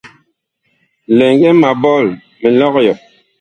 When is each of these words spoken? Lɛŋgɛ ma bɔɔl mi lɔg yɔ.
Lɛŋgɛ 1.17 1.49
ma 1.61 1.69
bɔɔl 1.81 2.05
mi 2.39 2.49
lɔg 2.59 2.75
yɔ. 2.85 2.93